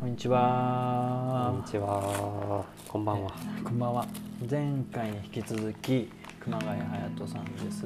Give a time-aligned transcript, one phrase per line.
[0.00, 2.64] こんにちはこんにちは。
[2.88, 3.32] こんばんは。
[3.62, 4.06] こんばんは
[4.50, 7.84] 前回に引き続き熊谷隼人さんです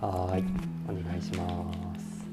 [0.00, 0.44] はーい。
[0.88, 2.26] お願いします。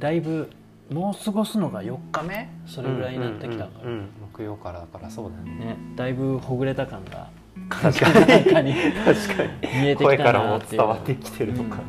[0.00, 0.50] だいぶ
[0.90, 2.50] もう過ごすのが4日目？
[2.66, 5.64] それぐらいになってきたから、うんうんうんうん木曜からだからそうだね。
[5.64, 7.28] ねだいぶほぐれた感が
[7.68, 8.14] 確かに。
[8.16, 8.72] 確かに。
[9.80, 11.76] 見えてき声かたならもっていう伝わってきてるのか。
[11.76, 11.84] いや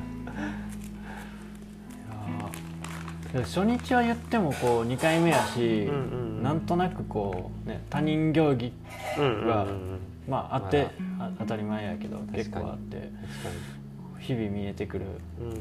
[3.42, 8.74] 初日は言ってもこう2回目やし、うんうんうんなんとなくこう、ね、他人行儀
[9.18, 10.00] うんうんうんがうん。
[10.28, 13.10] まああって、まあ当たり前やけど結構あって
[14.20, 15.12] 日々見えてくるに。
[15.46, 15.58] うんうん。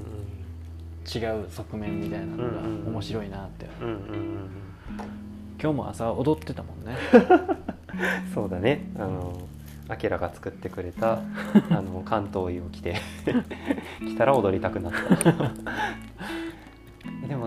[1.04, 4.50] 違う側面みたいなのが面白いなって、うんうんうん
[5.60, 8.32] 今日も朝踊ってたもんねうん。
[8.34, 8.90] そうだね。
[8.96, 9.32] あの。
[9.88, 11.18] アキラが作ってくれた
[11.70, 12.96] あの関東衣を着て
[14.00, 15.52] 着たら踊りたくなった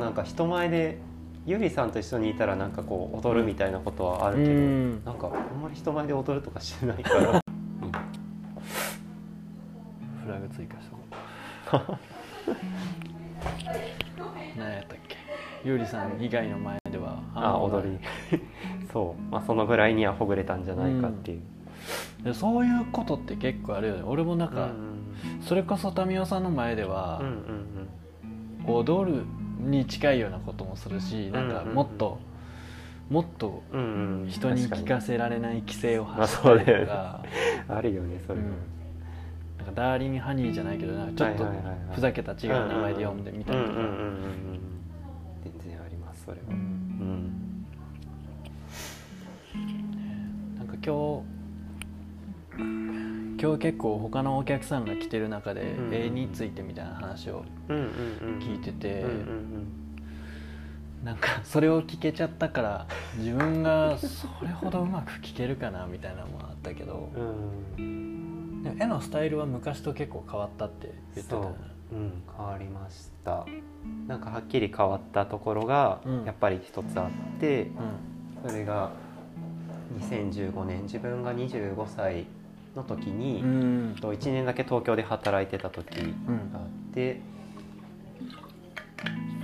[0.06, 1.00] なんか人前で
[1.48, 5.04] ゆりさんと一緒にいたらなんかこう踊るみたいなことはあるけど、うん。
[5.04, 7.42] なんかあんまり人前で踊るとかしてないから。
[10.24, 10.96] フラグ追加しと
[11.80, 11.98] こ
[12.48, 12.56] う
[14.60, 15.16] 何やったっけ？
[15.64, 17.24] ゆうりさん以外の前では。
[17.34, 17.98] あ踊り。
[18.94, 21.42] そう、まあ、そのぐらいにはほぐれたんじゃないかっていう、
[22.24, 24.04] でそういうことって結構あるよね。
[24.06, 24.70] 俺もなんうんか、
[25.42, 27.28] それこそ民生さんの前ではうん
[28.68, 28.76] うん。
[28.76, 29.24] 踊る
[29.60, 32.20] に近いようなこともするしなんかもっと、
[33.10, 33.64] もっと
[34.28, 36.50] 人に聞確かせられない規制をまあ発した
[36.82, 37.24] とか、
[37.68, 38.42] あるよねそれ
[39.58, 41.46] なんかダーリンハニーじゃないけどなんかちょっと
[41.94, 43.76] ふざけた違う名前で呼んでみたりとか、
[45.44, 46.44] 全然ありますそれは。
[46.50, 46.58] ううん。
[46.58, 47.66] ん
[50.58, 51.35] なんか今日
[53.46, 55.94] 今日結構他のお客さんが来てる中でうん。
[55.94, 57.86] 絵についてみたいな話をうんうんう
[58.38, 58.40] ん。
[58.40, 59.82] 聞いてて、うんうん
[61.04, 67.86] なんかそれを聞けちゃったから自分がそれほどうまく聞けるかなみたいなのもあったけどうん。
[67.86, 71.56] うんでも絵のスタイルは昔と結構変わったって言ってたよ
[71.92, 73.46] う、うん、変わりました。
[74.08, 76.26] なんかはっきり変わったところがうん。
[76.26, 77.70] やっぱり一つあって、
[78.44, 78.90] それが
[80.00, 80.82] 2015年。
[80.84, 82.26] 自分が25歳
[82.76, 83.50] の時に、うん。
[83.50, 87.22] うんと1年だけ東京で働いてた時うんがあって、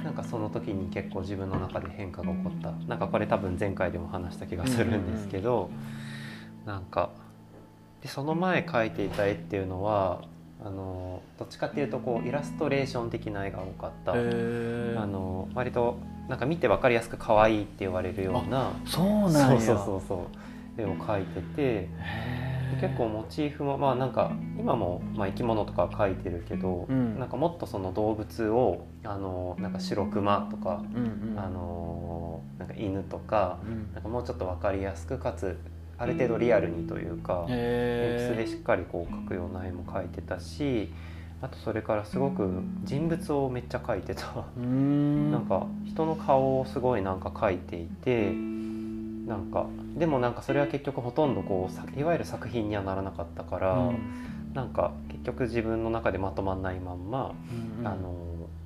[0.03, 2.71] なんかその時に結構自分の中で変化が起こった。
[2.87, 5.69] なんかこれ多分前回でも話した気がするんですけど、
[6.65, 7.11] なんか
[8.01, 10.21] でその前描いていた絵っていうのは
[10.63, 19.61] あのどっちかっていうとこうイラストレーション的な絵が多かった、あの割となんか見て分かりやすく可愛いって言われるようなそうなんや。
[19.61, 20.15] そうそうそうそ
[20.77, 22.50] う絵を描いてて。
[22.79, 27.19] 結構モチーフもまあなんか今もまあ生き物とか描いてるけど、うん。
[27.19, 31.39] なんかもっとその動物をあのなんか白クマとか、うんうん。
[31.39, 33.93] あのなんか犬とかうん。
[33.93, 35.57] なんかもうちょっと分かりやすくかつ
[35.97, 40.91] ある程度リアルにというか、鉛筆でへしっかりこう描くような絵も描いてたし
[41.43, 42.49] あとそれからすごく
[42.83, 44.45] 人物をめっちゃ描いてた。
[44.57, 48.31] なんか人の顔をすごいなんか描いていて
[49.31, 49.65] なんか
[49.97, 53.97] でもなんかそれは結局ほとんどこうさいわゆる作品にはならなかったから、うん。
[54.53, 57.33] なんか結局自分の中でまとまんないまんま、
[57.79, 58.13] うんあの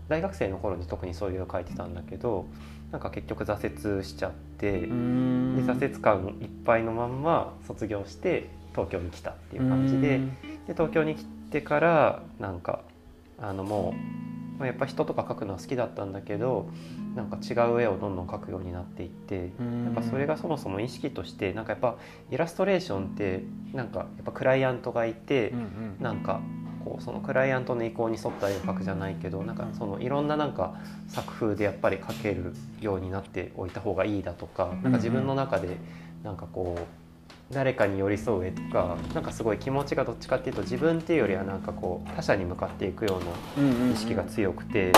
[0.07, 2.45] 大学生の頃に特にそういうの描いてたんだけど
[2.91, 10.17] なんか結局挫折しちゃって、で挫折感いっぱいのまんま卒業して東京に来たっていう感じで。
[10.17, 10.29] うん。
[10.65, 12.81] で東京に来てからなんか
[13.39, 13.93] あのも
[14.57, 16.69] う、まあ、やっぱ人とか描くのは好きだったんだけど
[17.15, 19.85] なんか違う絵をどんどん描くようになっていってうん。
[19.85, 21.95] やっぱそれがそもそも意識としてなんかやっぱ
[22.31, 23.43] イラストレーションって
[23.73, 25.95] なんかやっぱクライアントがいてうんうん。
[25.99, 26.41] なんか
[26.83, 30.75] こうそのクライアントの意向に沿った絵を描くじゃないけどなんかそのいろんななんか
[31.07, 35.77] 作風でやっぱり描けるようになっておいた方がいいだとかなんか自分の中で
[36.23, 43.19] なんかこう誰かに寄り添う絵とかなんかすごい気持ちがどっちかっていうと自分っていうよりはなんかこう他者に向かっていくよ
[43.57, 44.91] うな意識が強くて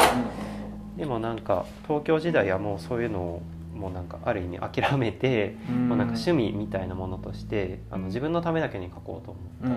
[0.97, 3.41] でもなんか東京時代はもうそういうのを
[3.73, 5.89] もうなんかある意味諦めて、うん。
[5.89, 9.67] まあ、なんか趣味みたいなものとしてあの自分のためだけに描こうと思った。
[9.67, 9.73] うん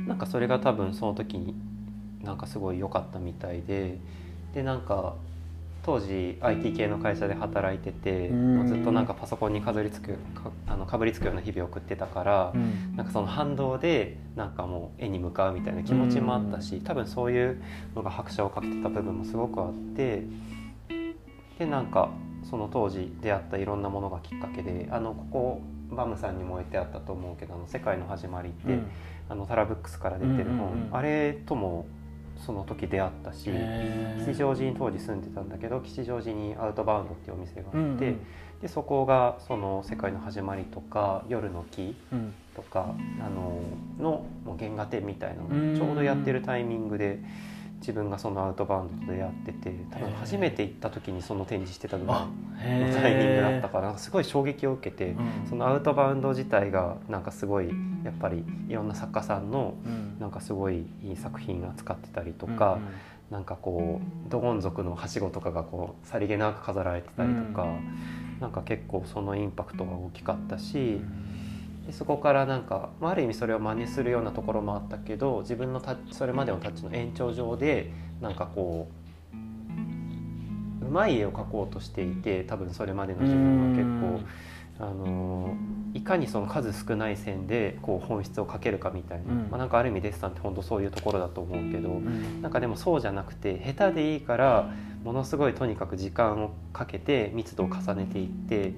[0.00, 0.06] うん。
[0.06, 1.54] なんかそれが多分その時に
[2.22, 3.98] なんかすごい良かったみたいで
[4.54, 5.14] でなんか
[5.86, 8.56] 当時 IT 系の会社で働いててうん。
[8.58, 12.62] もうずっとなんかパソコンにかぶりつくかあのかぶりつくような日々を送ってたからうん。
[12.62, 17.62] うんなんかその反動でなんかもう絵に向かうみたいな気持ちもあったし多分そういう
[17.94, 20.24] のが拍車をかけてた部分もすごくあって
[21.58, 22.10] でなんか
[22.42, 25.60] その当時出会ったいろんなものがきっかけであのここ
[25.90, 28.86] バムさんにも置いてあったと思うけど「あの世界の始まり」って、うん。
[29.28, 30.96] あのタラブックスから出てる本、うんうんうん。
[30.96, 31.86] あれとも
[32.44, 33.50] その時出会ったし
[34.24, 37.98] 吉祥寺に当時住んでたんだけど吉祥寺にアウトバウンドっていうお店があって、うんうん。
[38.60, 43.60] でそこがその「世界の始まり」とか「夜の木うん」とかあの
[43.98, 44.24] の
[44.58, 45.74] 原画展みたいなうん。
[45.74, 47.20] のをちょうどやってるタイミングで
[47.86, 55.10] 自分がそのアウトバウンドと出会ってて多分初めて行った時にその展示してたぐらいあのタイミングだったからすごい衝撃を受けて。
[55.10, 55.46] うん。
[55.48, 57.68] そのアウトバウンド自体がなんかすごい
[58.02, 60.18] やっぱりいろんな作家さんのうん。
[60.18, 62.80] なんかすごいいい作品が使ってたりとか、
[63.30, 68.40] なんかこうドゴン族のはしごとかがこうさりげなく飾られてたりとか、うん。
[68.40, 71.35] なんか結構そのインパクトが大きかったうしん
[71.86, 78.88] でそこからなんか、まあ、ある意味それを真似するようなところもあったけど自分のタッチそれまでのタッチの延長上でなんかこ
[80.82, 84.56] ううまい絵を描こうとしていて多分それまでの自分は結構。
[84.78, 85.56] あの
[85.94, 89.38] いかにその数少ない線でこう本質をかけるかみたいな、うん。
[89.50, 92.42] まあ、なんかある意味デッサンって本当そういうところだと思うけど、うん。
[92.42, 94.70] なんかでもそうじゃなくて下手でいいから
[95.02, 98.72] ものすごいとにかく時間をかけて密度を重ねていってっ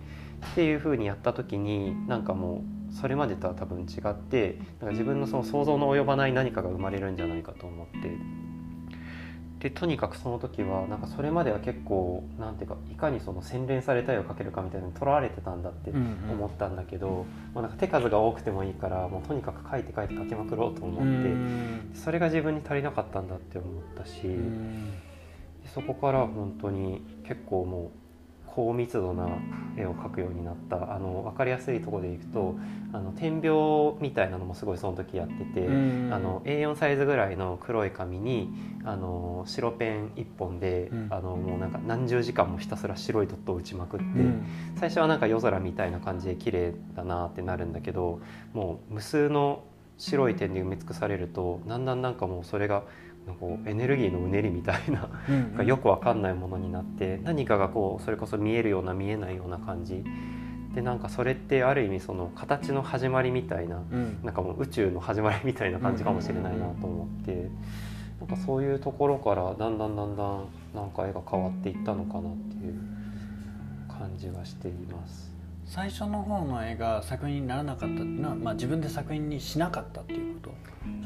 [0.54, 8.48] ていう風にやった時になんかもうそれまでとは多分違ってなんか自分のその想像の及ばない何かが生まれるんじゃないかと思って。
[9.58, 21.90] でとにかくその時はなんかそれまでは結構なんていうかいかにその洗練された絵を描けるかみたいなのにとらわれてたんだって思ったんだけど、まあ、なんか手数が多くてもいいからもうとにかく描いて描いて描きまくろうと思うって、ん。
[21.92, 24.22] それが自分に足りなかったんだって思ったし、
[25.74, 27.90] そこから本当に結構もう
[28.58, 29.28] 高密度な
[29.76, 32.56] 絵を描くようになったあの分かりやすいところでいくと
[32.92, 35.60] あの点描みたいなのもすごいその時やってて。
[35.60, 38.48] うんあの A4 サイズぐらいの黒い紙に
[38.84, 44.46] あの白ペン1本で、うんあのもうなんか何十時間もひたすら白いドットを打ちまくって、うん
[44.76, 48.20] 最初はなんか夜空みたいな感じで綺麗だなってなるんだけど
[48.54, 49.62] もう無数の
[49.98, 52.84] 白い点で埋め尽くされるとだんだんなんかもうそれがなんか
[53.34, 60.04] こうエネルギーのうねりみたいなうんなんかよくわかんないものになって何かがこうそれこそ見えるような見えないような感じ。
[60.74, 64.18] でなんかそれってある意味その形の始まりみたいなうん。
[64.22, 67.50] なんかもう宇宙の始まりみたいな感じかもしれないなと思って
[68.20, 72.74] なんかそういうところからだんだんだんだんなんか絵が変わっていったのかなっていう
[73.88, 75.37] 感じがしています。
[75.68, 80.58] 最初の方の絵が作品にならなかったっていうのは、まあ、自分で作品にしなかったっていうこと。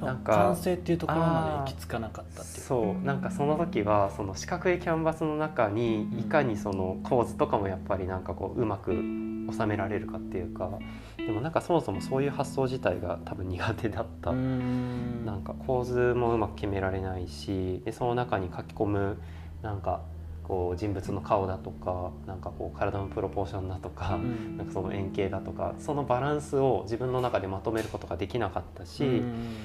[0.07, 2.65] なんか完成っていうところまで行き着かなかったっていう。
[2.65, 10.71] そうなんかその時はその四角いキャンバスの中にいかにその構図とかもやっぱりなんかこううまく収められるかっていうか
[11.17, 14.31] でもなんかそもそもそういう発想自体が多分苦手だった。
[14.31, 15.25] うん。
[15.27, 19.19] なんか構図もうまく決められないしでその中に書き込む
[19.63, 20.03] なんか
[20.45, 29.57] こう人物の顔だとかなんかこう体のプロポーションだとか、うんなんかその円形だとかそのバランスを自分の中でまとめることができなかったし、うん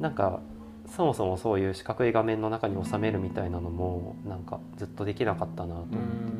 [0.00, 0.40] なんか
[0.86, 5.86] そもそもそういう四角い画面の中に収めるみたいなのもなんかずっとできなかったなと思っ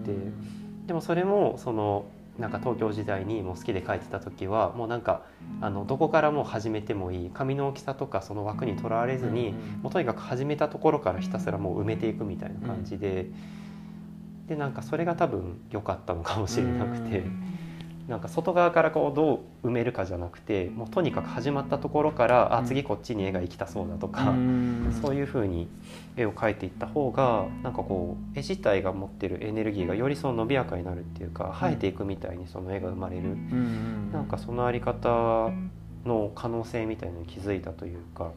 [0.04, 0.60] てて。
[0.86, 2.06] でもそれもその
[2.40, 5.22] なんか東京時代にもう好きで描いてた時はもうなんか
[5.60, 7.30] あのどこからもう始めてもいい。
[7.30, 13.26] 紙の大きさとかその枠にとらわれずに、もうとにかく始めたところからひたすらもう埋めていくみたいな感じで、
[14.48, 17.24] でなんかそれが多分良かったのかもしれなくて、
[18.10, 22.54] なんか外側からこうどう埋めるかじゃなくてもうとにかく始まったところから、うん。
[22.56, 24.92] あ次こっちに絵が行きたそうだとか、うん。
[25.00, 25.68] そういう風に
[26.16, 34.10] 絵を描いていった方がなんかこう絵自体が持ってるエネルギーがよりその伸びやかになるっていうか生えていくみたいにその絵が生まれる、うん。
[34.12, 35.52] なんかそのあり方
[36.04, 38.32] の可能性みたいなのに気づいたというか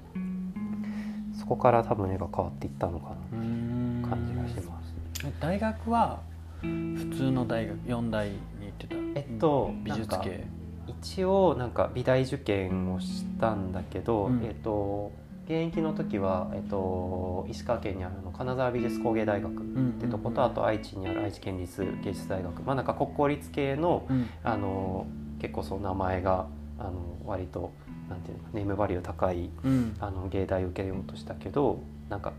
[1.33, 4.03] そこから多分絵が変わっていったのかうん。
[4.03, 4.93] な感じがします。
[5.39, 6.19] 大学は
[6.61, 8.39] 普通の大学四大に行
[8.85, 9.19] ってた？
[9.19, 10.47] えっと美術なんか系。
[10.87, 14.43] 一応なんか美大受験をしたんだけど、うん。
[14.43, 15.11] えっと
[15.45, 19.61] 現役の時は、えっと、石川県にあるあの金沢美術工芸大学っ
[19.99, 22.63] てとこと、あと愛知にある愛知県立芸術大学。
[22.63, 24.29] まあなんか国公立系のうん。
[24.43, 25.05] あの
[25.39, 26.47] 結構その名前が
[26.79, 27.73] あの割と
[28.09, 29.95] なんていうのかネームバリュー高いうん。
[29.99, 32.31] あの芸大受けようとしたけどなんか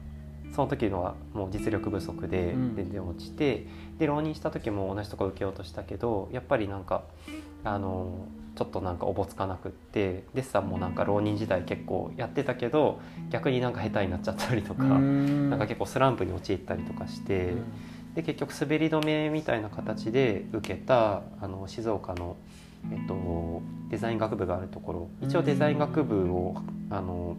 [0.54, 2.74] その時のはもう実力不足でうん。
[2.74, 3.66] 全然落ちて、
[3.98, 7.04] で浪人した時も同じとこ受けようとしたけどやっぱりなんか
[7.62, 15.50] あのちょっとなんかおぼつかなくってデッサンもなんか浪人時代結構やってたけど逆になんか下手になっちゃったりとか、うん。
[15.50, 17.54] なんか結構スランプに陥ったりとかして。
[18.14, 22.36] で結局滑り止めみたいな形で受けたあの静岡の、
[22.92, 23.60] えっと、
[23.90, 25.08] デザイン学部があるところ。
[25.20, 26.54] 一応デザイン学部を
[26.90, 27.36] あの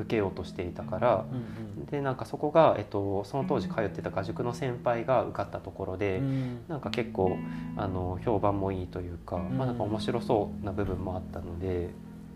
[0.00, 6.60] 受けようとしていたからうんでなんかそこが、えっと、その当時通ってた画塾の先輩が受かったところうで、ん。
[6.68, 7.36] なんか結構
[7.76, 9.56] あの評判もいいというか、ん。
[9.56, 11.90] まあ、なんか面白そうな部分もあったので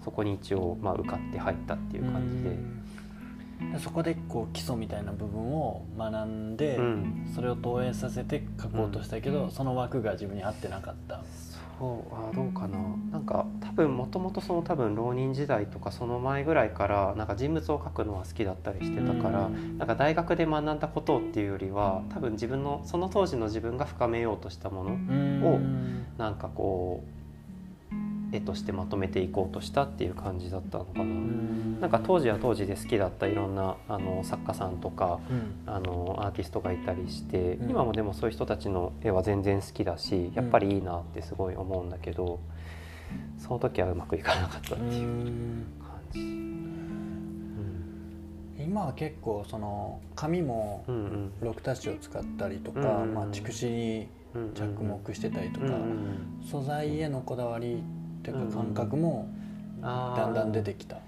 [0.05, 2.51] そこに一応、まあ、受かって入ったっていう感じで。
[2.51, 3.73] うん。
[3.73, 7.31] でそこでこう基礎みたいな部分を学んで、うん。
[7.35, 9.51] それを投影させて書こうとしたけど、うん。
[9.51, 11.23] その枠が自分に合ってなかった。
[11.79, 12.79] そうあどうかな。
[13.11, 19.79] なんか多分もともとその多分浪人時代とかその前ぐらいからなんか人物を描くのは好きだったりしてたから、うん。
[19.79, 24.93] なんか大学で学んだことっていうよりは多分自分のその当時の自分が深めようとしたもの
[25.49, 25.61] を
[26.19, 27.14] なんかこう
[28.35, 31.05] 絵としてまとめていこうとしたっていう感じだったのかな。
[31.83, 35.55] なんか当時は当時で好きだったいろんなあの作家さんとかうん。
[35.67, 37.71] あのアーティストがいたりして、うん。
[37.71, 42.41] 今もでもそういう人たちの絵は全然好きだしやっぱりいいなってすごい思うんだけど、
[43.39, 46.45] その時はうまくいかなかったっていう感じ。
[48.63, 51.33] 今は結構その紙もうんうん。
[51.41, 56.43] 六タッチを使ったりとか、うんうんまあ、蓄紙にうん着目してたりとか、うんうん。
[56.45, 57.83] 素材へのこだわり
[58.25, 59.29] っていううんか感覚も
[59.83, 60.97] だんだん出てきた。
[60.97, 61.01] そ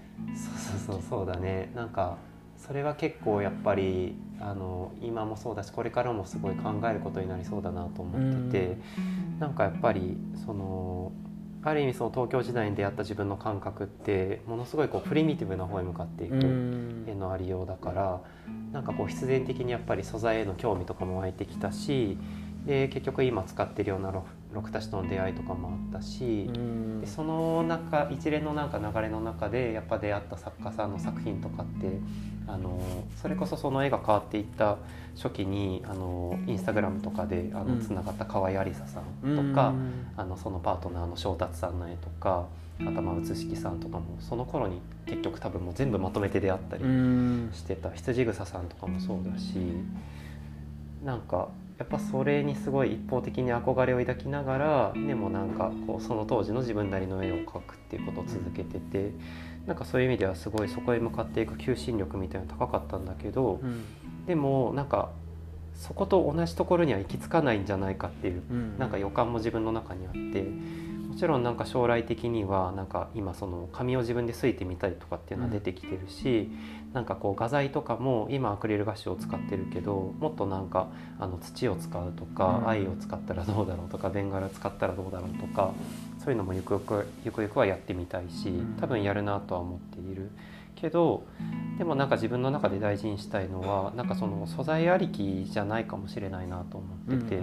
[0.75, 1.71] うそうそうそうだね。
[1.75, 2.17] なんか
[2.57, 8.77] それは結構やっぱりあの今もそうだしこれからもすごい考えることになりそうだなと思ってて、
[9.39, 11.11] なんかやっぱりその
[11.63, 17.05] ある意味その東京時代に出会った自分の感覚ってものすごいこうプリミティブな方へ向かっていくうん。
[17.07, 18.21] 絵のありようだから
[18.71, 22.17] なんかこう必然的にやっぱり素材への興味とかも湧いてきたし
[22.65, 26.49] で結局今使ってるような六六たちとの出会いとかもあったし。
[26.53, 27.01] うん。
[27.01, 31.99] でその中一連のなんか流れの中でやっぱ出会った作家さんの作品とかって
[32.47, 32.79] あの
[33.21, 34.77] それこそその絵が変わっていった
[35.15, 37.51] 初期にあのインスタグラムとかで
[37.81, 39.73] つながった河合ありささんとか、
[40.15, 42.45] あのそのパートナーの正達さんの絵とか
[42.79, 47.49] 頭写しさんとかもその頃に結局多分もう全部まとめて出会ったりうん。
[47.53, 47.89] してた。
[47.89, 49.55] 羊草さんとかもそうだし
[51.03, 59.11] なんかやっぱそれにすごい一方的に憧れを抱きながらでもなんかこうその当時の自分なりの絵を描くっていうことを続けてて
[59.67, 63.83] なんかそういう意味ではすごいそこへ向かっていく求心力みたいなの高かったんだけどうん
[64.25, 65.11] でもなんか
[65.73, 68.77] そこと同じところには行き着かないんじゃないかっていううん。
[68.79, 70.41] なんか予感も自分の中にあって
[71.07, 76.51] もちろんなんか将来的にはなんか今その紙を自分ですいてみたりとかっていうのは出てきてるし、
[76.93, 80.87] なんかこう画材とかも今アクリルガッシュを使ってるけどもっとなんか
[81.19, 82.69] あの土を使うとか、うん。
[82.69, 85.73] 藍を使ったらどうだろうとかベンガラ使ったらどうだろうとか
[86.19, 88.77] そういうのもゆくゆくゆくゆくはやってみたいしうん。
[88.79, 90.29] 多分やるなとは思っている。
[90.79, 91.23] けど
[91.79, 97.41] でもなんか自分の中で大事にしたいのはなんかその素材ありきじゃないかもしれないなと思ってて、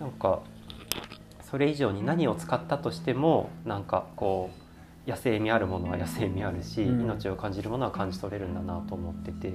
[0.00, 0.40] なんか
[1.48, 4.65] それ以上に何を使ったとしてもなんかこう
[5.06, 7.02] 野生味あるものは野生味あるし、うん。
[7.02, 9.52] 命を感じるものは感じ取れるんだなと思ってて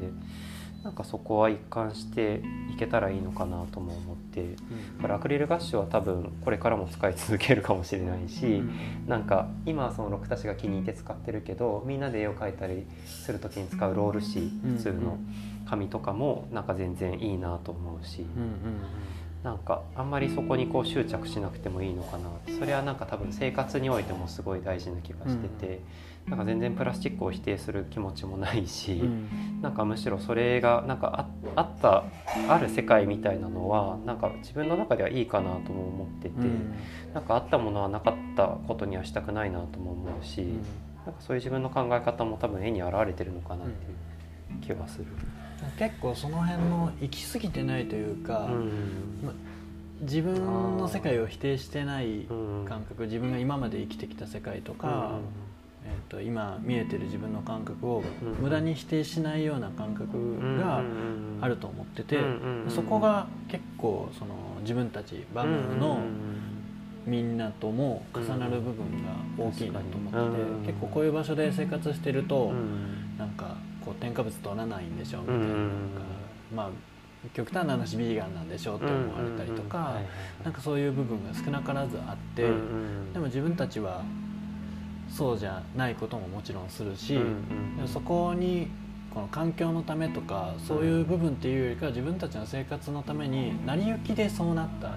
[0.84, 2.42] なんかそこは一貫して
[2.74, 4.56] いけたらいいのかなとも思って
[4.98, 8.64] だからアクリルガッシュは多分これからも使い続けるかもしれないし、
[9.08, 15.20] なんか今はその六たちが気に入って使ってるけどみんなで絵を描いたりする時に使うロール紙普通の
[15.70, 18.22] 紙とかもなんか全然いいなと思うし。
[18.22, 18.52] うんうん
[19.44, 22.30] なんかあんまりそこにこう執着しなくてもいいのかな
[22.60, 25.82] それはなんか多分生活においてもすごい大事な気がしてて、
[26.28, 29.62] なんか全然プラスチックを否定する気持ちもないし、うんうん。
[29.62, 32.04] なんかむしろそれがなんかああった
[32.48, 36.76] ある世界みたいなのはなんか自分の中ではいいかなとも思ってて、うん。
[37.14, 40.62] なんかあったものはなかったことにはしたくないなとも思うし、うん。
[41.06, 43.98] なんかそういう自分の考え方も多分絵に表れてるのかなっていう
[44.62, 45.06] 気はする。
[45.78, 48.72] 結構その辺の行き過ぎてないというか、うん。
[50.02, 50.36] 自分
[50.78, 55.20] の世界を否定してないうん感覚自分が今まで生きてきた世界とか、
[55.86, 60.82] えー、と今見えてる自分の感覚をうん無駄に否定しないような感覚が
[61.42, 62.20] あると思ってて、
[62.70, 66.00] そこが結構その自分たちバムの
[67.06, 70.66] みんなとも重なる部分が大きいなと思ってて、うん。
[70.66, 73.18] 結構こういう場所で生活してると、うん。
[73.20, 73.56] なんか
[73.92, 75.46] こう添加物取らないんでしょみたいな,、
[76.56, 76.70] まあ
[77.36, 79.96] 極端な話ビーガンなんでしょって思われたりとか、
[80.44, 82.42] なんかそういう部分が少なからずあって、
[83.14, 84.02] でも自分たちは
[85.08, 88.70] そうじゃないことももちろんするし、でもそこに
[89.14, 94.96] この環境のためとかそういう部分っていうよりかは自分たちの生活のために成り行きでそうなった。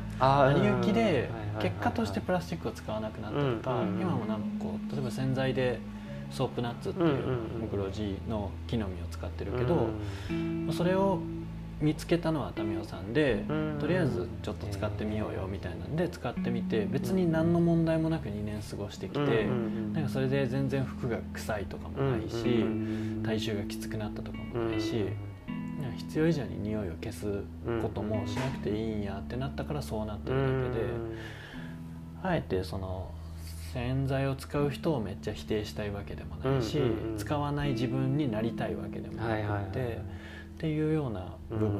[0.54, 1.28] 成り行きで
[1.60, 5.78] 結果としてプラスチックを使わなくなったとか今もなんかこう例えば洗剤で
[6.34, 7.18] ソープナッツっていううんうん
[7.62, 9.88] うんグロジーの木の実を使ってるけど
[10.72, 11.20] それを
[11.80, 13.78] 見つけたのは民生さんでうん。
[13.80, 19.20] とりあえずちょっと使ってみようよみたいなんで使ってみて別に何の問題もなく2年過ごしてきて
[19.92, 22.64] なんかそれで全然服が臭いとかもないし
[23.24, 25.06] 体臭がきつくなったとかもないし
[25.96, 27.42] 必要以上に匂いを消す
[27.82, 30.86] こともしなくていいんやってなったからそうなってるだけで
[32.22, 33.10] あえてその
[33.74, 37.18] して冤罪を使う人をめっちゃ否定したいわけでもないし、うんうんうん。
[37.18, 41.70] 使わない自分になりたいわけでもなくて、はいはいっていうような部分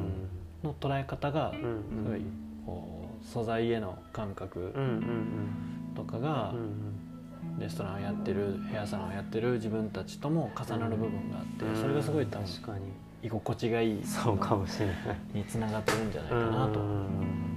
[0.65, 2.05] の捉え方がうん。
[2.05, 2.23] すごい
[2.67, 7.61] こう素材への感覚うんうんとかがうんうん。
[7.61, 11.77] レストランをやってるヘアサロンをやってる自分たちとも重なる部分があってうん。
[11.81, 12.81] それがすごい多分確かに。
[13.23, 14.97] 居心地がいいそうかもしれない。
[15.33, 16.81] につながってるんじゃないかなと。
[16.81, 17.07] うん
[17.53, 17.54] す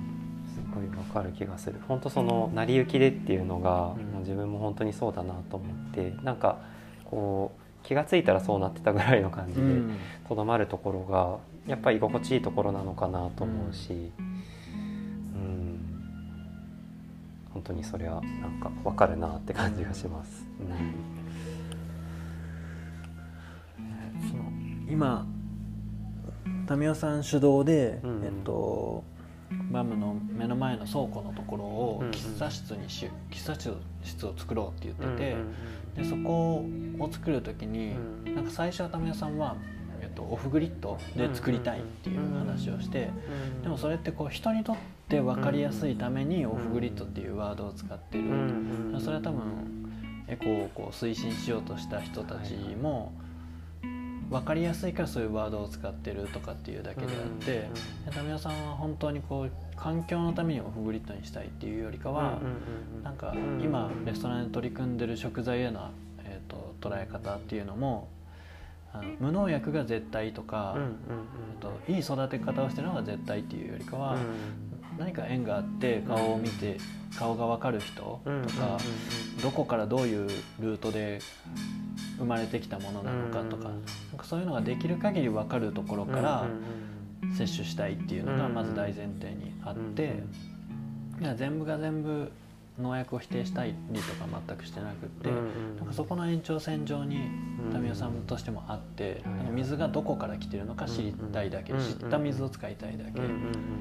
[0.78, 1.80] ごいわかる気がする。
[1.88, 4.12] 本当その成り行きでっていうのが、うん。
[4.12, 6.60] もう自分も本当にそうだなと思ってなんか
[7.06, 9.98] こう気が付いたらそうなってたぐらいの感じでうん。
[10.28, 15.80] とどまるところがやっぱり居心地いいところなのかなと思うし、うん。
[17.54, 20.46] 本当にそれはなんかわかるなって感じがします。
[24.30, 24.44] その
[24.90, 25.26] 今
[26.70, 28.24] 民生さん主導で、うん。
[28.24, 29.04] えっと
[29.72, 33.56] バムの目の前の倉庫のところをうんうん喫茶室にし、喫茶
[34.04, 35.36] 室を作ろうって言うんって
[35.96, 36.66] て、でそこ
[37.00, 37.94] を作る時に、
[38.26, 38.36] うん。
[38.36, 39.56] なんか最初は民生さんは、
[40.02, 43.10] えっと、オフグリッドで作りたいっていう話をして、
[43.64, 44.76] でもそれってこう人にとっ
[45.08, 48.26] て分かりやすいためにオフグリッドっていうワードを使ってる、
[49.00, 49.42] それは多分
[50.28, 53.14] エコをこう推進しようとした人たちも
[54.30, 57.70] 分かりやすいからそういうワードを使ってるとかっていうだけであって
[58.22, 62.40] 民生さんは本当にこう環境のためにオフグリッドにしたいっていうよりかは
[63.04, 65.92] なんか今レストランで取り組んでる食材への、
[66.24, 68.10] えー、と捉え方っていうのも
[68.94, 74.18] あの無農薬が絶対とか、えっといい育て方をしてるのが絶対っていうよりかは、
[74.98, 76.78] 何か縁があって顔を見て
[77.18, 78.78] 顔が分かる人とか、
[79.42, 81.20] どこからどういうルートで
[82.18, 83.74] 生まれてきたものなのかとか,、なん
[84.18, 86.48] かそういうのができる限り分かるところから
[87.36, 90.24] 摂取したいっていうのがまず大前提にあって、
[91.20, 92.32] いや全部が全部
[92.80, 95.30] 農薬を否定したりとか全くしてなくって、
[95.78, 97.18] なんかそこの延長線上に
[97.74, 103.22] 民生さんとしてもあって、水がどこから来てるのか知りたいだけ、知った水を使いたいだけ、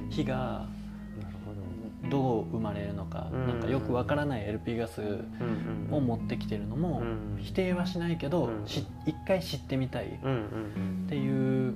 [0.08, 0.66] 火が
[2.10, 5.24] どう生まれるのか、なんかよくわからない LP ガス
[5.90, 7.02] を持ってきてるのも
[7.38, 10.10] 否定はしないけど、し一回知ってみたいっ
[11.08, 11.74] ていう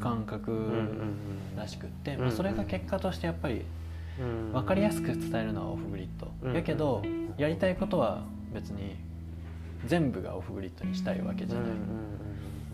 [0.00, 0.72] 感覚
[1.56, 3.62] らしくって、まあ、それが結果としてやっぱり
[4.52, 6.08] 分かりやすく伝えるのはオフグリッ
[6.42, 7.02] ド、やけど
[7.36, 8.96] やりたいことは別に
[9.86, 11.70] 全部がオフグリッドにしたいわけじゃない、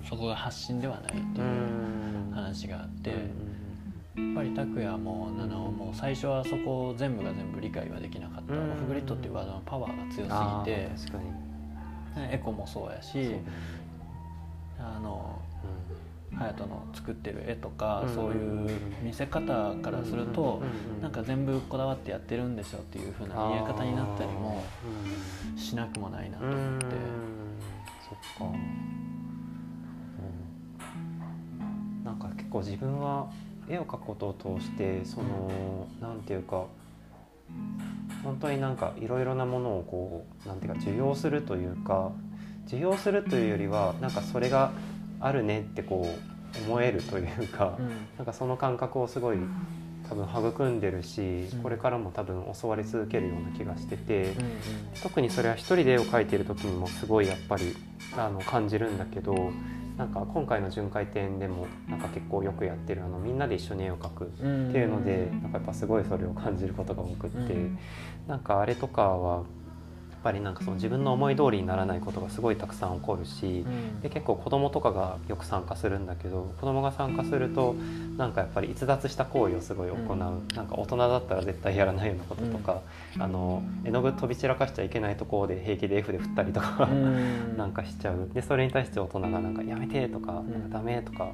[0.08, 3.53] そこが発信ではないっていう話があって。
[4.16, 10.88] やっぱり拓也も七尾も最初はそこを全部が全部理解はできなかった、オフグリッドっていうワードのパワーが強すぎて。
[12.16, 13.34] エコもそうやし
[14.78, 15.42] あの
[16.30, 18.70] 隼人の作ってる絵とか、そういう
[19.02, 20.62] 見せ方からすると、
[21.02, 24.64] なんか全部こだわってやってるんでしょっていう風な見え方になったりも
[25.56, 26.86] しなくもないなと思って。
[28.08, 28.54] そっか、
[32.04, 33.28] なんか結構自分は
[33.68, 36.64] 絵を描くことを通してそのなんていうか
[38.22, 42.12] 本当になんかいろいろなものをこうなんていうか受容するというか
[42.66, 44.72] 受容するというよりはなんかそれが
[45.20, 49.38] あるねってこう思えるというか、うん、なんかその感覚をすごい
[50.08, 54.32] 多分育んでるし、これからも多分教わり続けるような気がしてて、うんうん、
[55.02, 57.74] 特にそれは一人で絵を描いてる時にもすごいやっぱり
[58.16, 59.50] あの感じるんだけど
[59.96, 67.78] なんか今回の巡回展でもなんか結構よくやってるあのみんなで一緒に絵を描くっていうので、なんかやっぱすごいそれを感じることが多くって、うん、
[68.26, 69.44] なんかあれとかは
[70.24, 77.76] ぱりなんかその自分の思い通りにならないことがすごいたくさん起こるし、うん、で結構子供とかがよく参加するんだけど子供が参加すると
[78.16, 82.80] なんかやっぱり逸脱した行為をすごい行う、うん、なんか大人だったら絶対やらないようなこととか、
[83.16, 86.88] うん、あの絵の具飛び散らかしちゃいけないところで平気で F で振ったりとか
[87.56, 88.30] なんかしちゃう。
[88.32, 91.32] でそれに対して大人がなんか「やめて」とか「なんかダメ」とか。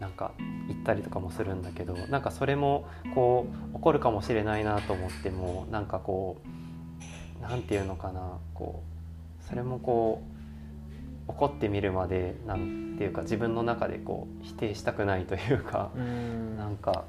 [0.00, 0.32] なんか
[0.68, 6.65] 言ったりとかもするんだけどなんかそれもこう起こるかもしれないなと思ってもなんかこう
[7.48, 8.82] なんていうのかなこ
[9.42, 10.22] うそれもこ
[11.28, 17.04] う怒ってみるまでなんていうか自分の中でこう否定したくないというかうんなんか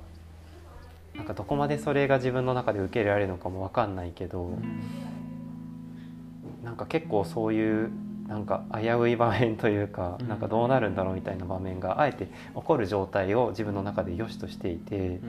[1.16, 4.52] なんかどこまでそれが自分の中で受け入れられるのかも分かんないけど
[6.64, 7.92] なんか結構そういう
[8.28, 15.20] なんか危うい場面というかなんかどうなるんだろうみたいな場面があえて起こる状態を自分の中で良しとしていて。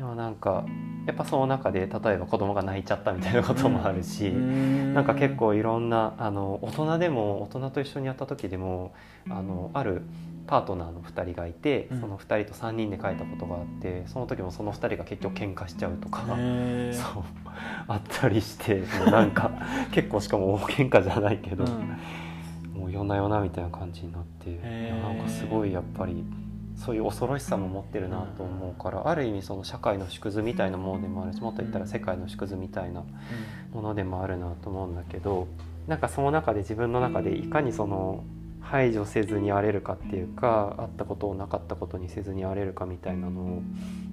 [0.00, 0.64] でもなんか
[1.04, 8.94] やっぱその中で例えば子供が泣いちゃったみたいなこともあるし、うん、なんか結構いろんなあの大人でも大人と一緒にやった時でも
[9.28, 10.00] あのある
[10.46, 16.36] パートナーの2人がいて、その2人と3人で描いたことがあってその時もその2人が結局喧嘩しちゃうとかそう
[17.86, 19.52] あったりしてもうなんか
[19.92, 21.64] 結構しかも大喧嘩じゃないけど、
[22.74, 24.58] もう夜な夜なみたいな感じになって
[25.02, 26.24] なんかすごいやっぱり。
[26.80, 33.04] そういう恐ろしさも持ってるなと思うから、ある意味その社会の縮図みたいなものでもあるしもっと言ったら世界の縮図みたいな
[33.72, 35.46] ものでもあるなと思うんだけど
[35.86, 38.24] なんかその中で自分の中でいかにその
[38.62, 43.62] 排除せずに荒れるかっていうかあったことをなかったことにせずに荒れるかみたいなのを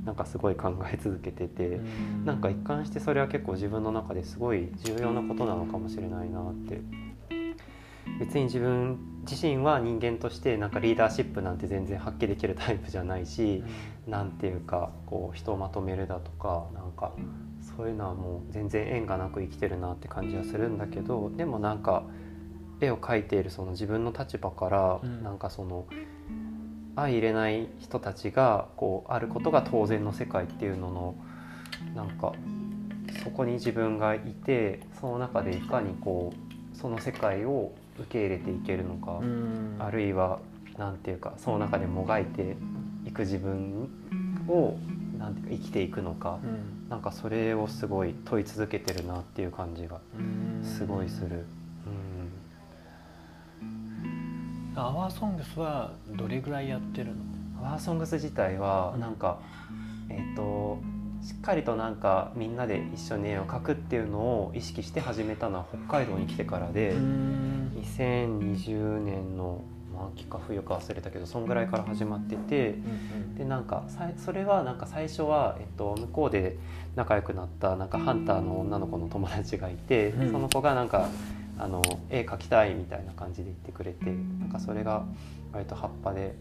[0.04, 1.80] なんかすごい考え続けてて
[2.26, 6.82] なんか一貫してそれは結構自分の中ですごい重要なことなのかもしれないなって。
[8.20, 8.98] 別に自分
[9.30, 13.64] 自身は人間としてなんかリーダーシップなんて全然発揮できるタイプじゃないし
[14.08, 17.12] 何ていうかこう人をまとめるだとかなんか
[17.78, 22.04] そういうのはもう全然縁がなく生きてるなって感じはするんだけどでもなんか
[22.80, 25.86] 絵を描いているその自分の立場からなんかその
[26.96, 31.16] 相入れない人たちがこうあることが当然の世界っていうのの
[31.96, 32.34] なんか
[33.24, 39.22] そこに自分がいてその中でいかにこうその世界を受け入れていけるのか、
[39.80, 40.40] あるいは
[40.78, 42.56] 何て言うかその中でもがいて
[43.06, 43.90] いく自分
[44.48, 44.78] を
[45.18, 46.40] なんていうか生きていくのか、
[46.88, 50.00] うなんかそれをすごい問い続けてるなっていう感じが
[50.64, 51.46] すごいする。
[54.76, 57.14] アワーソングスはどれぐらいやってるの？
[57.68, 59.40] アワーソングス自体はなんか、
[60.08, 60.80] えっ、ー、と
[61.22, 69.62] しっかりとなんかみんなで一緒に絵を描くっていうのを意識して始めたのは北海道に来てからで2020年の
[70.14, 72.76] 秋か冬か忘れたけどそんぐらいから始まってて、
[73.36, 73.84] でなんか
[74.24, 76.58] それはなんか最初は、えっと、向こうで
[76.96, 81.10] 仲良くなったなんかハンターの女の子の友達がいて、その子がなんか
[81.58, 84.06] あの絵描きたいみたいな感じで言ってくれて
[84.40, 85.04] なんかそれが
[85.52, 86.36] 割と葉っぱで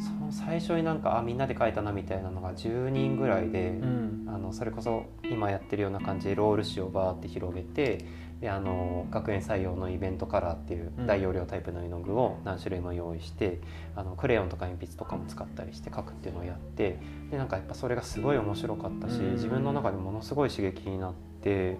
[0.00, 8.04] その最初になんかあみんなで描いたなみたいなのが10人ぐらいで、うん、あのそれこそ今やってるような感じでロール紙をバーって広げて
[8.40, 13.60] であの学園採用のイベントカラーっていう大容量タイプの絵の具を何種類も用意して、
[13.94, 16.98] うん、あのクレヨンとか鉛筆とかも使ったりして描くっていうのをやって
[17.30, 21.78] でなんかやっぱそれがすごい面白かったし、うん、自分の中でものすごい刺激になって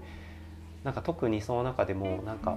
[0.84, 2.56] なんか特にその中でもなんか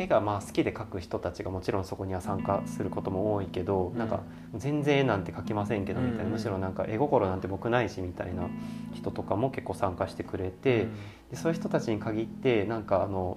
[0.00, 4.20] 絵がまあ好きで描く人たちがもちろんそこには参加することも多いけど、うん、なんか
[4.54, 8.48] 全然絵なんて描きませんけどみたいな、むしろなんか絵心なんて僕ないしみたいな
[8.94, 10.88] 人とかも結構参加してくれて、
[11.30, 13.36] でそういう人たちに限ってなんかあの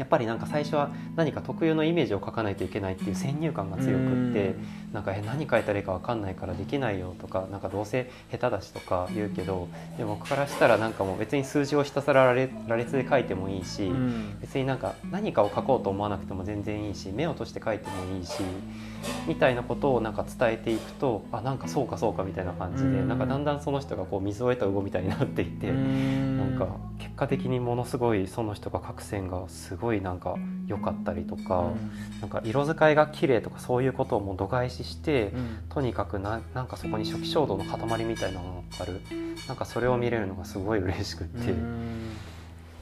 [0.00, 4.54] やっぱりなんか最初は何か特有のイメージを描かないといけないっていう先入観が強くって
[4.94, 13.92] なんかえ何描いたらいいか分かんないからできないよとかなんかどうせ下手だしとか言うけどでも僕からしたらなんかもう別に数字をひたすら羅列で書いてもいいし
[14.40, 18.42] 別になんか何かを書こうと思わなくても全然いいし目を閉じて書いてもいいし
[19.26, 30.34] みたいなことをなんか伝えていくとあなんかそうかそうかみたいな感じでなんかだんだんその人がこう水を得た魚みたいになっていてなんか結果的にものすごいその人が書く線がすごいなんか
[30.66, 31.70] 良かったりとか
[32.20, 35.32] なんか色使いが綺麗とかそういうことをもう度外視して
[35.68, 39.00] とにかくななんかそこに初期衝動の塊みたいなのがある。
[39.48, 41.54] なんかそれを見れるのがすごい嬉しくって。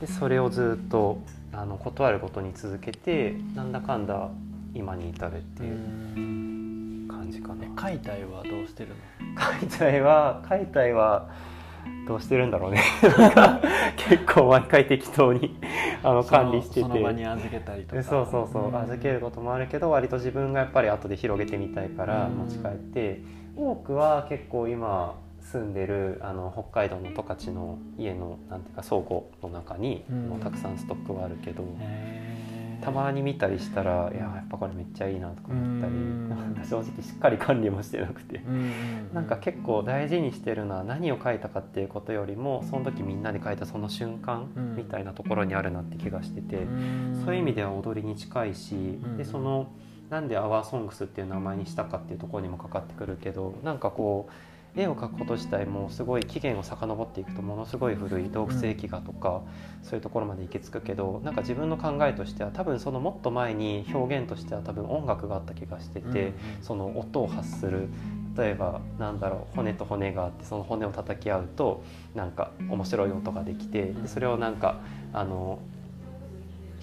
[0.00, 1.20] でそれをずっと
[1.52, 4.30] あの断ることに続けてなんだかんだ
[4.78, 7.66] 今に至るっていう感じかな。
[7.74, 8.94] 解体はどうしてるの？
[9.34, 11.28] 解体は解体は
[12.06, 12.80] どうしてるんだろうね。
[13.96, 15.58] 結構毎回適当に
[16.04, 16.80] あの管理してて。
[16.82, 18.02] その場に預けたりとか。
[18.04, 23.20] そうそうそう、預けることもあるけど割と自分がやっぱり後で広げてみたいから持ち帰って、
[23.56, 31.64] 多くは結構今住んでるあの北海道の十勝の家のなんていうか倉庫の中に、もうたくさんストックはあるけど。
[32.80, 36.54] たまに見たりしたらいややっぱこれめっちゃいいなとか思ったりなん。
[36.54, 38.40] か 正直しっかり管理もしてなくて。
[39.12, 46.66] なんか結構大事にしてるのは何を書いたかっていうことよりもその時みんなで書いたその瞬間みたいなところにあるなって気がしてて
[47.24, 49.68] そういう意味では踊りに近いしでその
[50.10, 54.32] なんで「アワーソングスっていう名前にしたかっていうところにもかかってくるけどなんかこう
[54.76, 59.42] 絵を描くこと自体もすごい起源を遡っていくとものすごい古い洞窟壁画とか、
[59.82, 67.88] そういうところまで行き着くけどなんか自分の考えとしては多分そのもっと前に表現としては多分音楽があった気がしてて、その音を発する。
[68.36, 71.82] 例えばなんだろう骨と骨があってその骨を叩き合うと
[72.14, 74.78] なんか面白い音ができてでそれをなんか
[75.12, 75.58] あの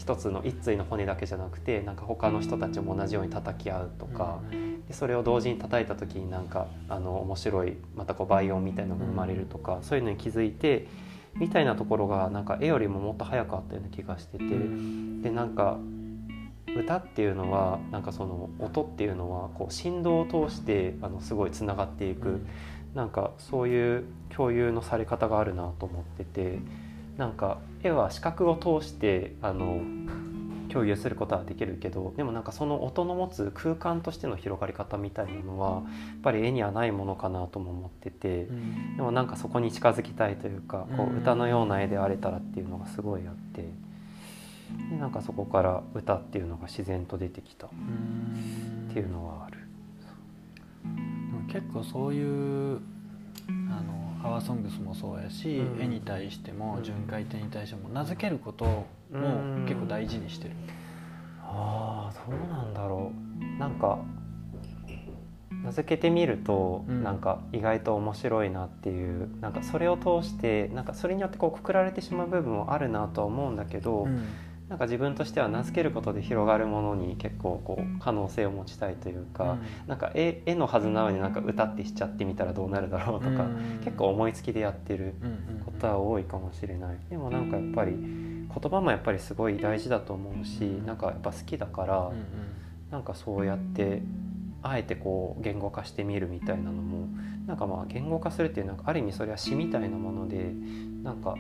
[0.06, 4.40] 一つの一対の骨だけじゃなくてなんか他の人たちも同じように叩き合うとか、
[4.88, 10.86] でそれを同時に叩いた時になんかあの面白いまたこう倍音みたいなのが生まれるとか、そういうのに気づいて
[11.34, 14.44] みたいなところがなんか絵よりももっと早くあったような気がしてて
[15.24, 15.80] でなんか
[16.76, 22.48] 歌っていうのはなんかその音っていうのはこう振動を通してあのすごいつながっていく、うん、
[22.94, 26.60] なんかそういう共有のされ方があるなと思ってて
[27.18, 29.82] なんか絵は視覚を通してあの
[30.76, 35.84] 共有することはできるけどでもなんかその音の持つ空間としての広がり方みたいなのはやっ
[36.22, 43.62] ぱり絵にはないものかなとも思ってて、うん、でもなんかそこに近づきたいというかこう歌のような絵であれたらっていうのがすごいあって
[44.90, 47.70] でなんかそこから歌っていうのが自然と出てきたっ
[48.92, 49.60] ていうのはある。
[51.48, 52.22] 結構そうい
[52.74, 52.82] う
[53.48, 58.86] あの「アワーソングス」もそうやし、うん、絵に対しても巡回展に対しても名付けることも
[59.68, 60.56] 結構大事にしてる。
[61.42, 63.60] ああそうなんだろう。
[63.60, 64.00] なんか
[65.66, 74.24] 名付けてみると、うん、なんか意外と面白いなっていうなんかそれを通してなんかそれによってこうくくられてしまう部分もあるなとは思うんだけど、うん、
[74.70, 85.14] なんか自分としては名付けることで広がるものに結構こう可能性を持ちたいというか、うん、なんか絵絵のはずなのになんか歌ってしちゃってみたらどうなるだろうとか、うん、結構思いつきでやってる
[85.66, 86.98] ことは多いかもしれない。
[87.10, 92.12] でもなんかやっぱり言葉もやっぱりすごい大事だと思うしなんかやっぱ好きだから、
[92.90, 94.02] なんかそうやって
[94.64, 97.08] あえてこう言語化してみるみたいなのも
[97.46, 100.54] なんかまあ言語化するっていうなんかある意味それは詩みたいなもので
[101.04, 101.36] なんか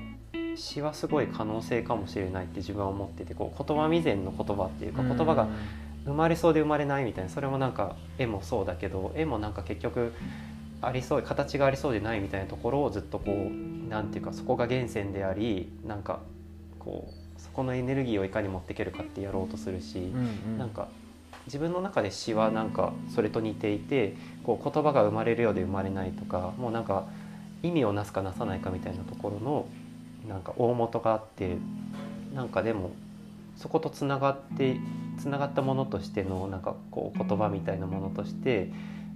[0.58, 5.48] 詩はすごい可能性かもしれないって自分は思っててこう言葉未然の言葉っていうか言葉が
[6.06, 7.72] 生まれそうで生まれないみたいなそれもなん。
[7.74, 9.54] か絵もそうだけど絵もなん。
[9.54, 10.14] か結局
[10.82, 16.04] ありそう形がありそうでないみたいなところをずっとこう何て言うかそこが源泉でありなん。
[16.04, 16.20] か
[16.80, 20.30] こうそこのエネルギーをいかに持っていけるかってやろうとするし、うん。
[20.54, 20.70] うん、なん。
[20.70, 20.88] か
[21.48, 22.70] 自分の中で詩はなん。
[22.70, 26.84] かそれと似ていてこう言葉が生まれるようで生まれないとかもうなん。
[26.84, 27.06] か
[27.64, 29.66] 意味をなすかなさないかみたいなところの
[30.28, 31.58] なんか大元があって
[32.34, 32.92] なんかでも
[33.56, 34.78] そことつながって
[35.18, 38.70] つながったものとしてのなんかこう言葉みたいなものとして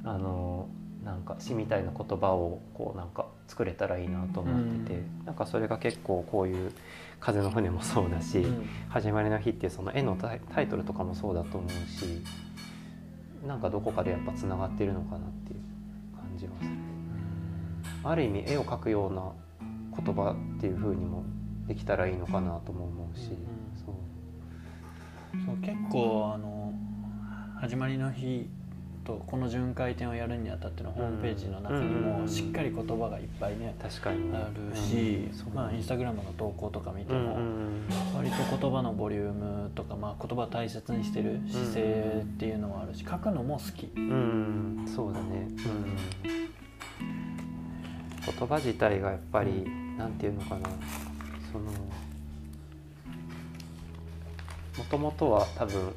[0.04, 0.68] あの
[1.04, 6.72] なんか詩みたいな言葉をこうなんか作れたらいいなと思ってて、うん、なんかそれが結構こういう
[7.20, 12.22] 「風の船」もそうだし「うん、始まりの日」っていうその絵のタイトルとかもそうだと思うし
[13.48, 15.60] なんかどこかでやっぱつながってるのかなっていう
[16.16, 16.72] 感じはする。
[18.04, 19.32] ある意味絵を描くような
[20.04, 21.24] 言葉っていうふうにも
[21.68, 23.30] できたらいいのかなとも思うし、
[23.86, 23.96] そう。
[25.46, 26.74] そう結構あの
[27.60, 28.50] 始まりの日
[29.04, 34.32] とこの巡回展をやるにあたってのホームページの中にもしっかり言葉がいっぱいね確かに。
[34.36, 37.38] あるし、まあ、インスタグラムの投稿とか見ても
[38.16, 43.92] 割と言葉のボリュームとか、まあ、言葉を大切にしてる姿勢っていうのはあるし書くのも好き。
[43.96, 45.56] うん、そうだね、うん。
[48.26, 49.66] 言葉自体がやっぱり
[50.00, 50.70] 何て言うのかな。
[51.52, 51.66] その
[54.78, 55.94] もともとは多分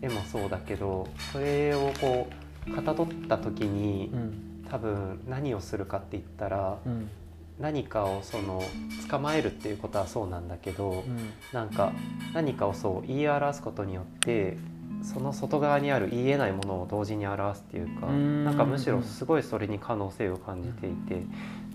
[0.00, 2.28] 絵もそうだけどそれをこ
[2.68, 7.10] うかたどった時に、うん、多分何をするかって言ったら、うん、
[7.58, 8.62] 何かをその
[9.10, 11.92] 捕まえるっていうことはそうなんだけど、うん、なんか
[12.32, 14.56] 何かをそう言い表すことによって
[15.02, 21.22] その外側にある言えないものを同時に表すっていうかなんかむしろすごいそれに可能性を感じていて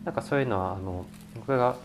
[0.04, 1.76] なんかそういうのはあの僕が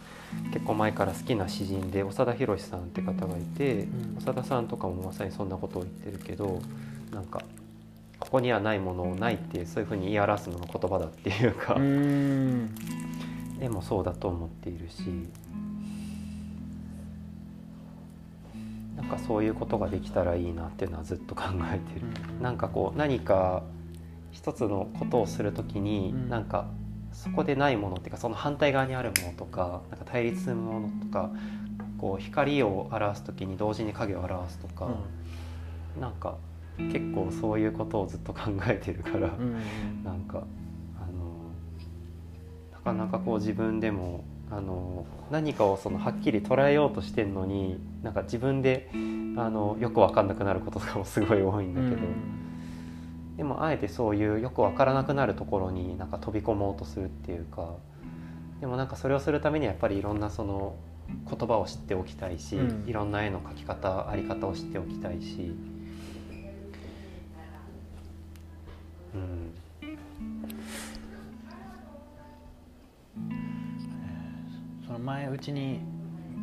[0.53, 6.61] 結構前から好きな詩人で長田博さんって方がいて、うん、長田さんとかもまさにそんなことを言ってるけど
[7.12, 7.42] なんか
[8.20, 11.74] ここにはないものをないってそういうふうに言い表すのの言葉だっていうか
[13.61, 15.26] 絵もそうだと思っているし
[19.00, 22.06] なんかそういうことができたらいいなっていうのはずっと考えてる。
[22.42, 23.62] なんかこう何か
[24.30, 26.66] 一つのことをする時に、なんか
[27.12, 31.30] そこでないものっていうかその反対側にあるものとかなんか対立するものとか
[31.98, 34.88] こう光を表す時に同時に影を表すとか、
[35.96, 36.36] うん、なんか
[36.92, 40.44] 結構そういうことをずっと考えてるから、うん、なんか
[40.98, 41.50] あの
[42.72, 48.90] なかなかこう自分でもあの何かをそのはっきり捉えようとしてんのになんか自分で
[49.36, 51.96] あのよく分かんなくなることとかもすごい多いんだけど。
[51.96, 52.40] うん
[53.40, 57.76] でもあえてそういうよく分からなくなるところになんか飛び込もうとするっていうか
[58.60, 60.76] でもなんかそれをするためにはやっぱりいろんなその
[61.26, 65.54] 言葉を知っておきたいし、うん、いろんな絵の描き方あり方を知っておきたいし、
[75.00, 75.80] 前うちに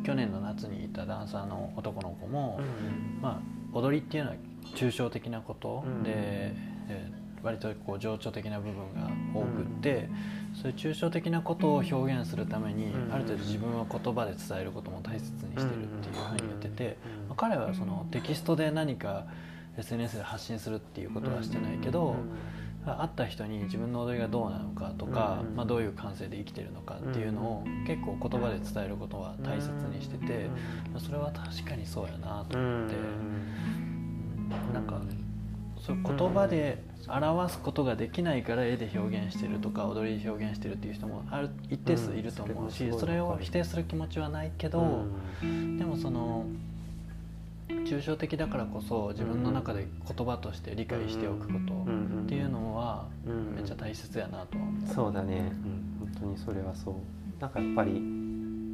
[0.04, 4.36] 去年の夏にいたダンサーの男の子も、うん、まあ踊りっていうのは
[4.76, 10.10] 抽象的なことで、えー、割とこう情緒的な部分が多くって、
[10.54, 19.26] うん、そういう抽象的なことを表現するために、うん、ある程度自分は言葉で伝えることも大切にしてるっていうふうに言ってて、まあ、彼はそのテキストで何か
[19.78, 22.16] SNS で発信するっていうことはしてないけど、
[22.96, 30.50] 会った人に自分の踊りがどうなのかとか、まあ、どういう感性で生きてるのかっていうのを結構言葉で伝えることは大切にしてて、
[30.98, 32.96] それは確かにそうやなと思って、
[34.72, 35.02] うなんか
[35.86, 45.06] そう言葉で表すことができないから絵で表現してるとか踊りで表現してるっていう人もある一定数いると思うし、それを否定する気持ちはないけど、
[45.42, 46.46] でもその。
[47.70, 51.74] 抽象的だからこそ自分の中で言葉として理解しておくこと
[52.24, 54.94] っていうのはめっちゃ大切やなとは思う。
[54.94, 55.52] そうだね、
[56.00, 56.96] うん、本当にそれはそう。
[57.42, 57.92] なんかやっぱり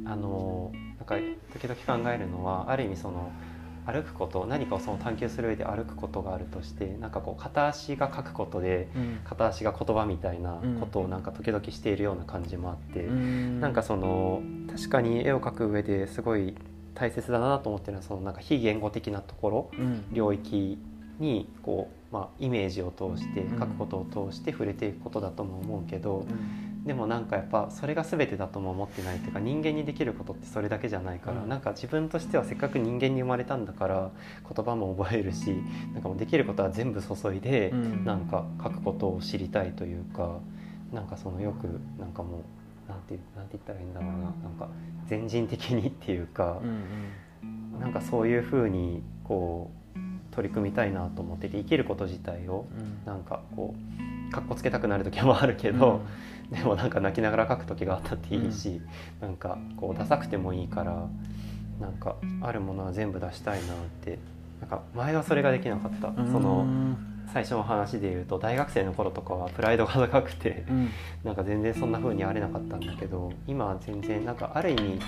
[0.06, 1.16] あのなんか
[1.52, 3.30] 時々考えるのはある意味その
[3.86, 8.88] 歩くこと何かをその探求する上で歩くことがあるとしてなんかこう片足が書くことで、
[9.24, 14.42] 片足が言葉みたいなことをなんか時々しているような感じもあって、うん、なんかその
[14.74, 16.54] 確かに絵を描く上ですごい
[16.94, 20.78] 大切だなと思ってるのはそのなんか非言語的なところ、うん、領域
[21.18, 34.10] にこう、まあ、イメージを通して書くことを通して触れていくことだとも思うけど、うん、でもなんかやっぱそれが全てだとも思ってないというか人間にできることってそれだけじゃないから、うん、なんか自分としてはせっかく人間に生まれたんだから
[34.54, 37.70] 言葉も覚えるしなんかもうできることは全部注いで、
[38.04, 40.40] なんか書くことを知りたいというか
[40.92, 42.42] なんかそのよくなんかもう
[43.08, 44.18] てなんて言ったらいいんだろうな。
[44.18, 44.68] なんか
[45.06, 46.82] 全人的にっていうか、うん
[47.74, 49.98] うん、なんかそういうふうにこう
[50.34, 52.66] 取り組みたいなと思ってて生きること自体を
[53.04, 53.74] なんかこ
[54.28, 56.00] うかっこつけたくなる時もあるけど、
[56.50, 58.80] うん、でもなんか泣きながら書く時があったっていいし、
[59.20, 61.06] うん、なんかこうダサくてもいいから
[61.80, 64.18] なんかあるものは全部出したいなって
[64.60, 66.12] なんか前はそれができなかった。
[66.30, 66.66] その
[67.34, 70.90] 最初の話で言うと大学生の頃とかはプライドが高くて、うん、
[71.24, 75.00] なんか全然そんな風にあれなかったんだけど今は全然なんかある意味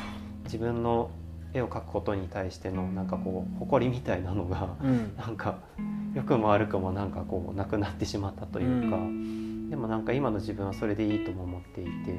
[0.43, 1.09] 自分の
[1.55, 5.61] 絵を描くことに対してのなんかこう誇りみたいなのが、うん、なんか
[6.15, 12.13] 良くも悪くもなんかこうなくなってしまったというか、うん、でもなんか今の自分はそれでいいとも思っていて、う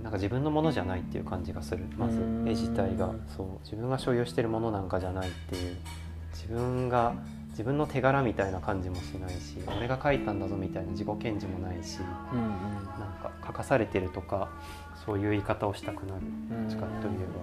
[0.00, 3.12] ん、なんか自分のものじゃないっていう感じがするまず絵自体が。
[3.36, 5.76] そう自分が所有してるものなんかじゃないっていう
[6.32, 7.14] 自分が
[7.58, 11.98] 自分の手柄みたいな感じもしないし俺が書いたんだぞみたいな自己顕示もないし、
[12.32, 14.48] うんうん、なんか書かされてるとか
[15.04, 16.20] そういう言い方をしたくなる。
[16.48, 17.42] どっちかといえば。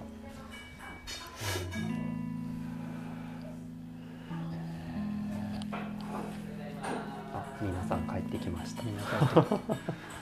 [7.34, 8.84] あ皆さん帰ってきました。
[8.84, 9.58] みんな帰ってき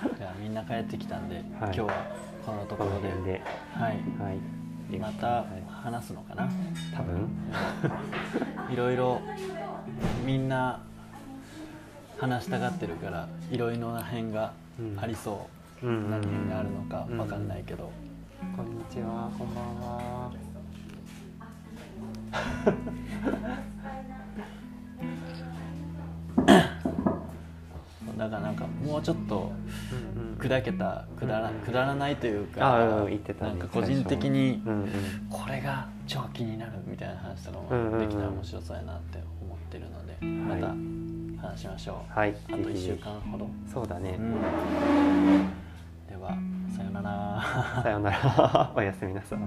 [0.08, 0.18] た。
[0.18, 1.92] じゃあみんな帰ってきたんで、はい、今日は
[2.44, 3.32] このところで。
[3.32, 3.42] で。
[3.72, 3.92] はい。
[4.18, 4.98] はい。
[4.98, 6.50] また話すのかな。
[6.96, 7.28] 多分。
[8.72, 9.20] いろいろ
[10.24, 10.80] みんな
[12.18, 14.52] 話したがってるからいろいろな辺が
[14.96, 15.48] ありそ
[15.82, 17.90] う、うん、何辺があるのか分かんないけど、
[18.42, 20.32] うん、こんにちはこんばんは。
[28.16, 29.52] だからなんかもうちょっと
[30.38, 32.60] 砕けたくだらくだらないというか、
[33.40, 34.62] なんか個人的に
[35.28, 40.68] これが超気になるみたいな話とかもできたら面白そうやなって思ってるので、また
[41.48, 43.48] 話しましょう、はい、あと1週間ほど。
[43.72, 44.18] そうだね、
[46.08, 46.36] では
[46.76, 47.82] さよなら。
[47.82, 48.72] さよなら。
[48.76, 49.38] おやすみなさい